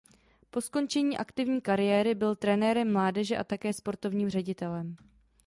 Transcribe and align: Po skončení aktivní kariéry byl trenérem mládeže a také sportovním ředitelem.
Po 0.49 0.61
skončení 0.61 1.17
aktivní 1.17 1.61
kariéry 1.61 2.15
byl 2.15 2.35
trenérem 2.35 2.93
mládeže 2.93 3.37
a 3.37 3.43
také 3.43 3.73
sportovním 3.73 4.29
ředitelem. 4.29 4.95